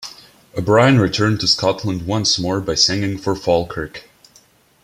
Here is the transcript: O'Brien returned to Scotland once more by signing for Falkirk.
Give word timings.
O'Brien 0.57 0.97
returned 0.99 1.39
to 1.41 1.47
Scotland 1.47 2.07
once 2.07 2.39
more 2.39 2.59
by 2.59 2.73
signing 2.73 3.19
for 3.19 3.35
Falkirk. 3.35 4.05